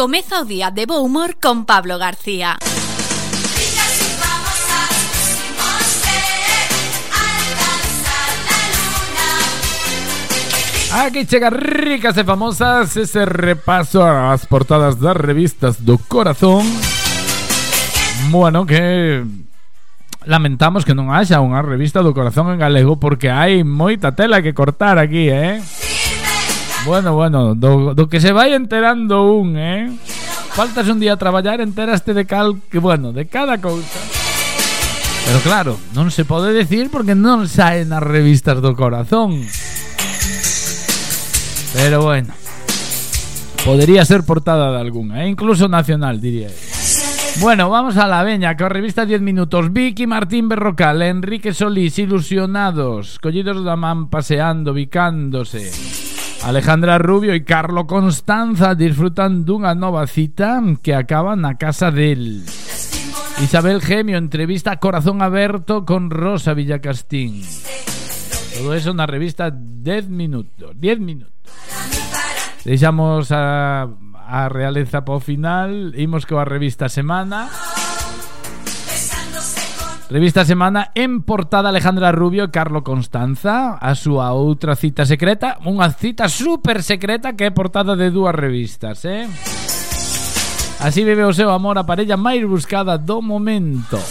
Comeza 0.00 0.40
o 0.40 0.48
día 0.48 0.70
de 0.70 0.86
bo 0.86 1.04
humor 1.04 1.36
con 1.36 1.66
Pablo 1.66 1.98
García. 1.98 2.56
Aquí 10.90 11.26
chega 11.26 11.52
ricas 11.52 12.16
e 12.16 12.24
famosas 12.24 12.96
ese 12.96 13.28
repaso 13.28 14.00
ás 14.00 14.48
portadas 14.48 14.96
das 14.96 15.20
revistas 15.20 15.84
do 15.84 16.00
corazón. 16.08 16.64
Bueno, 18.32 18.64
que 18.64 19.20
lamentamos 20.24 20.88
que 20.88 20.96
non 20.96 21.12
haxa 21.12 21.44
unha 21.44 21.60
revista 21.60 22.00
do 22.00 22.16
corazón 22.16 22.48
en 22.48 22.56
galego 22.56 22.96
porque 22.96 23.28
hai 23.28 23.68
moita 23.68 24.16
tela 24.16 24.40
que 24.40 24.56
cortar 24.56 24.96
aquí, 24.96 25.28
eh? 25.28 25.60
Bueno, 26.86 27.14
bueno, 27.14 27.54
do, 27.54 27.94
do 27.94 28.08
que 28.08 28.20
se 28.20 28.32
vai 28.32 28.54
enterando 28.56 29.28
un, 29.36 29.56
eh? 29.56 29.92
Faltas 30.56 30.88
un 30.88 30.98
día 30.98 31.12
a 31.12 31.20
traballar, 31.20 31.60
enteraste 31.60 32.14
de 32.14 32.24
cal, 32.24 32.56
que 32.70 32.78
bueno, 32.78 33.12
de 33.12 33.28
cada 33.28 33.60
cousa. 33.60 34.00
Pero 35.26 35.40
claro, 35.44 35.76
non 35.92 36.08
se 36.08 36.24
pode 36.24 36.56
decir 36.56 36.88
porque 36.88 37.12
non 37.12 37.44
sae 37.46 37.84
nas 37.84 38.00
revistas 38.00 38.64
do 38.64 38.72
corazón. 38.72 39.44
Pero 41.76 42.00
bueno, 42.00 42.32
podería 43.62 44.02
ser 44.08 44.24
portada 44.24 44.72
de 44.72 44.80
algunha, 44.80 45.22
eh? 45.22 45.28
incluso 45.28 45.68
nacional, 45.68 46.16
diría 46.16 46.48
eu. 46.48 46.58
Bueno, 47.44 47.70
vamos 47.70 47.96
a 47.96 48.08
la 48.08 48.24
veña, 48.24 48.56
que 48.56 48.68
revista 48.68 49.06
10 49.06 49.20
minutos 49.20 49.72
Vicky 49.72 50.08
Martín 50.08 50.48
Berrocal, 50.48 51.00
Enrique 51.02 51.54
Solís 51.54 52.00
Ilusionados, 52.00 53.20
collidos 53.20 53.62
da 53.62 53.76
man 53.76 54.08
paseando, 54.10 54.74
bicándose 54.74 55.99
Alejandra 56.42 56.96
Rubio 56.98 57.34
e 57.34 57.44
Carlo 57.44 57.84
Constanza 57.86 58.72
disfrutan 58.72 59.44
dunha 59.44 59.76
nova 59.76 60.08
cita 60.08 60.56
que 60.80 60.96
acaba 60.96 61.36
na 61.36 61.60
casa 61.60 61.92
del. 61.92 62.48
Isabel 63.44 63.84
Gemio 63.84 64.16
entrevista 64.16 64.80
Corazón 64.80 65.20
Aberto 65.20 65.84
con 65.84 66.08
Rosa 66.08 66.56
Villacastín. 66.56 67.44
Todo 68.56 68.72
eso 68.72 68.96
na 68.96 69.04
revista 69.04 69.52
10 69.52 70.08
minutos 70.08 70.72
10 70.76 71.00
minutos. 71.00 71.52
Deixamos 72.64 73.32
a, 73.32 73.88
a 74.24 74.48
realeza 74.48 75.04
para 75.04 75.20
final 75.20 75.92
Imos 75.96 76.24
coa 76.24 76.48
revista 76.48 76.88
Semana 76.88 77.48
Revista 80.10 80.44
Semana 80.44 80.90
en 80.96 81.22
portada 81.22 81.68
Alejandra 81.68 82.10
Rubio 82.10 82.42
e 82.42 82.50
Carlo 82.50 82.82
Constanza 82.82 83.78
a 83.78 83.94
súa 83.94 84.34
outra 84.34 84.74
cita 84.74 85.06
secreta, 85.06 85.62
unha 85.62 85.86
cita 85.94 86.26
super 86.26 86.82
secreta 86.82 87.38
que 87.38 87.46
é 87.46 87.54
portada 87.54 87.94
de 87.94 88.10
dúas 88.10 88.34
revistas, 88.34 89.06
eh? 89.06 89.30
Así 90.82 91.06
vive 91.06 91.22
o 91.22 91.30
seu 91.30 91.54
amor 91.54 91.78
a 91.78 91.86
parella 91.86 92.18
máis 92.18 92.42
buscada 92.42 92.98
do 92.98 93.22
momento. 93.22 94.02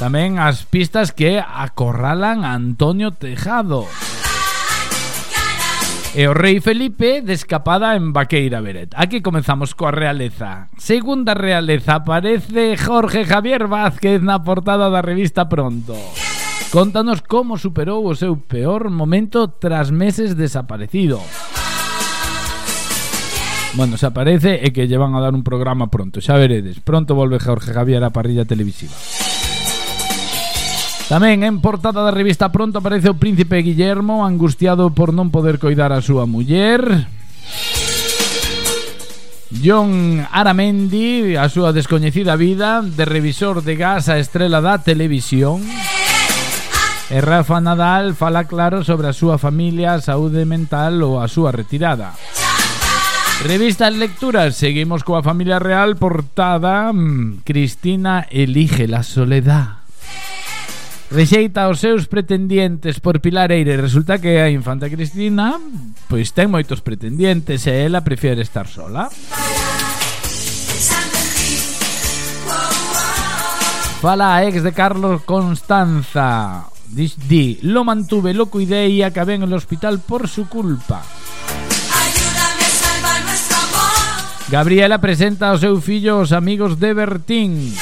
Tamén 0.00 0.40
as 0.40 0.64
pistas 0.64 1.12
que 1.12 1.36
acorralan 1.36 2.48
a 2.48 2.56
Antonio 2.56 3.12
Tejado. 3.12 3.84
Tejado. 3.84 4.05
E 6.16 6.24
o 6.24 6.32
rei 6.32 6.64
Felipe 6.64 7.20
de 7.20 7.36
escapada 7.36 7.92
en 7.92 8.16
Vaqueira 8.16 8.64
Beret. 8.64 8.88
Aquí 8.96 9.20
comenzamos 9.20 9.76
coa 9.76 9.92
realeza. 9.92 10.72
Segunda 10.80 11.36
realeza 11.36 12.00
aparece 12.00 12.72
Jorge 12.80 13.28
Javier 13.28 13.68
Vázquez 13.68 14.24
na 14.24 14.40
portada 14.40 14.88
da 14.88 15.04
revista 15.04 15.44
Pronto. 15.44 15.92
Contanos 16.72 17.20
como 17.20 17.60
superou 17.60 18.08
o 18.08 18.16
seu 18.16 18.40
peor 18.40 18.88
momento 18.88 19.52
tras 19.60 19.92
meses 19.92 20.32
desaparecido. 20.32 21.20
Bueno, 23.76 24.00
se 24.00 24.08
aparece 24.08 24.64
e 24.64 24.72
que 24.72 24.88
llevan 24.88 25.12
a 25.12 25.20
dar 25.20 25.36
un 25.36 25.44
programa 25.44 25.92
pronto, 25.92 26.24
xa 26.24 26.40
veredes. 26.40 26.80
Pronto 26.80 27.12
volve 27.12 27.36
Jorge 27.36 27.76
Javier 27.76 28.00
á 28.00 28.08
parrilla 28.08 28.48
televisiva. 28.48 28.96
Tamén 31.06 31.46
en 31.46 31.62
portada 31.62 32.02
da 32.02 32.10
revista 32.10 32.50
Pronto 32.50 32.82
aparece 32.82 33.06
o 33.06 33.14
príncipe 33.14 33.62
Guillermo 33.62 34.26
angustiado 34.26 34.90
por 34.90 35.14
non 35.14 35.30
poder 35.30 35.62
coidar 35.62 35.94
a 35.94 36.02
súa 36.02 36.26
muller. 36.26 36.82
John 39.62 40.26
Aramendi, 40.34 41.38
a 41.38 41.46
súa 41.46 41.70
descoñecida 41.70 42.34
vida 42.34 42.82
de 42.82 43.06
revisor 43.06 43.62
de 43.62 43.78
gas 43.78 44.10
a 44.10 44.18
estrela 44.18 44.58
da 44.58 44.82
televisión. 44.82 45.62
E 47.06 47.22
Rafa 47.22 47.62
Nadal 47.62 48.18
fala 48.18 48.50
claro 48.50 48.82
sobre 48.82 49.06
a 49.06 49.14
súa 49.14 49.38
familia, 49.38 49.94
a 49.94 50.02
saúde 50.02 50.42
mental 50.42 51.06
ou 51.06 51.22
a 51.22 51.30
súa 51.30 51.54
retirada. 51.54 52.18
Revistas 53.46 53.94
lecturas, 53.94 54.58
seguimos 54.58 55.06
coa 55.06 55.22
familia 55.22 55.62
real 55.62 55.94
portada 55.94 56.90
Cristina 57.46 58.26
elige 58.26 58.90
la 58.90 59.06
soledad. 59.06 59.85
Rexeita 61.10 61.70
os 61.70 61.78
seus 61.78 62.10
pretendientes 62.10 62.98
por 62.98 63.22
Pilar 63.22 63.54
Eire. 63.54 63.78
Resulta 63.78 64.18
que 64.18 64.42
a 64.42 64.50
infanta 64.50 64.90
Cristina 64.90 65.54
Pois 66.10 66.34
ten 66.34 66.50
moitos 66.50 66.82
pretendientes 66.82 67.66
E 67.70 67.86
ela 67.86 68.02
prefiere 68.02 68.42
estar 68.42 68.66
sola. 68.66 69.06
Fala 74.02 74.34
a 74.34 74.44
ex 74.44 74.62
de 74.62 74.72
Carlos 74.74 75.22
Constanza. 75.22 76.66
Di, 76.90 77.58
lo 77.62 77.82
mantuve, 77.82 78.34
lo 78.34 78.46
cuidé 78.46 78.88
y 78.88 79.02
acabé 79.02 79.34
en 79.34 79.42
el 79.42 79.54
hospital 79.54 80.00
por 80.00 80.28
su 80.28 80.48
culpa 80.48 81.02
Gabriela 84.48 85.02
presenta 85.02 85.50
ao 85.50 85.58
seu 85.58 85.82
fillo 85.82 86.22
os 86.22 86.30
amigos 86.30 86.78
de 86.78 86.94
Bertín. 86.94 87.74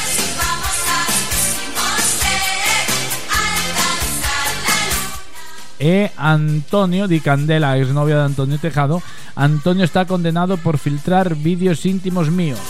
E 5.79 6.11
Antonio 6.17 7.09
Di 7.09 7.21
Candela, 7.21 7.79
exnovia 7.79 8.17
de 8.17 8.25
Antonio 8.25 8.59
Tejado, 8.59 9.03
Antonio 9.37 9.85
está 9.85 10.05
condenado 10.05 10.57
por 10.59 10.79
filtrar 10.79 11.35
vídeos 11.35 11.85
íntimos 11.87 12.31
míos. 12.31 12.61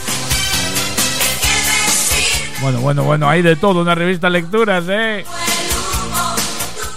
Bueno, 2.61 2.81
bueno, 2.81 3.05
bueno, 3.05 3.29
hay 3.29 3.43
de 3.43 3.57
todo 3.57 3.85
na 3.85 3.95
revista 3.95 4.31
Lecturas, 4.31 4.85
eh. 4.89 5.25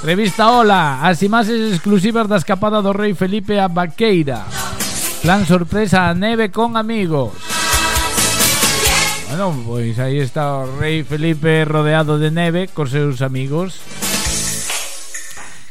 Revista 0.03 0.51
Hola, 0.51 1.03
as 1.03 1.19
imaxes 1.23 1.73
exclusivas 1.73 2.29
da 2.29 2.37
escapada 2.37 2.79
do 2.79 2.93
rei 2.93 3.11
Felipe 3.11 3.59
a 3.59 3.67
Baqueira. 3.67 4.45
Plan 5.21 5.43
sorpresa 5.43 6.07
a 6.07 6.13
neve 6.13 6.53
con 6.53 6.77
amigos. 6.77 7.33
Bueno, 9.27 9.51
pois 9.65 9.99
aí 9.99 10.23
está 10.23 10.63
o 10.63 10.79
rei 10.79 11.03
Felipe 11.03 11.65
rodeado 11.65 12.15
de 12.15 12.31
neve 12.31 12.71
cos 12.71 12.95
seus 12.95 13.19
amigos. 13.19 13.96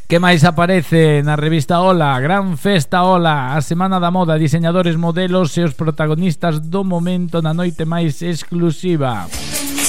Que 0.07 0.23
máis 0.23 0.47
aparece 0.47 1.19
na 1.27 1.35
revista 1.35 1.83
Ola? 1.83 2.15
Gran 2.23 2.55
festa 2.55 3.03
Ola, 3.03 3.59
a 3.59 3.61
semana 3.61 3.99
da 3.99 4.15
moda, 4.15 4.39
diseñadores, 4.39 4.95
modelos 4.95 5.59
e 5.59 5.67
os 5.67 5.75
protagonistas 5.75 6.63
do 6.63 6.87
momento 6.87 7.43
na 7.43 7.51
noite 7.51 7.83
máis 7.83 8.23
exclusiva. 8.23 9.27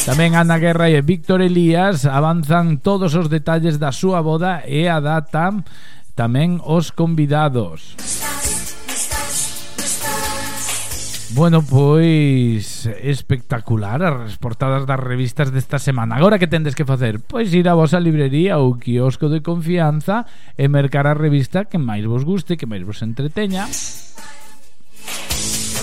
Tamén 0.09 0.33
Ana 0.33 0.57
Guerra 0.57 0.89
e 0.89 0.97
Víctor 1.05 1.45
Elías 1.45 2.09
avanzan 2.09 2.81
todos 2.81 3.13
os 3.13 3.29
detalles 3.29 3.77
da 3.77 3.93
súa 3.93 4.25
boda 4.25 4.65
e 4.65 4.89
a 4.89 4.97
data 4.97 5.53
tamén 6.17 6.65
os 6.65 6.89
convidados. 6.89 7.93
Bueno, 11.31 11.61
pois 11.61 12.87
espectacular 13.03 13.99
as 14.01 14.39
portadas 14.39 14.87
das 14.87 14.99
revistas 14.99 15.51
desta 15.51 15.77
semana. 15.77 16.15
Agora 16.15 16.39
que 16.39 16.47
tendes 16.47 16.73
que 16.73 16.87
facer? 16.87 17.19
Pois 17.19 17.51
ir 17.51 17.67
a 17.67 17.75
vosa 17.75 17.99
librería 17.99 18.57
ou 18.57 18.79
quiosco 18.79 19.27
de 19.27 19.43
confianza 19.43 20.23
e 20.55 20.71
mercar 20.71 21.03
a 21.03 21.13
revista 21.13 21.67
que 21.67 21.75
máis 21.75 22.07
vos 22.07 22.23
guste, 22.23 22.55
que 22.55 22.65
máis 22.65 22.87
vos 22.87 23.03
entreteña. 23.03 23.67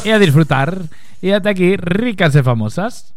E 0.05 0.11
a 0.11 0.19
disfrutar. 0.19 0.81
E 1.21 1.33
ata 1.33 1.53
aquí, 1.53 1.77
ricas 1.77 2.33
e 2.37 2.43
famosas. 2.45 3.15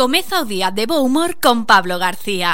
Comeza 0.00 0.40
o 0.40 0.48
día 0.48 0.72
de 0.72 0.88
bo 0.88 1.04
humor 1.04 1.36
con 1.44 1.68
Pablo 1.68 2.00
García. 2.00 2.48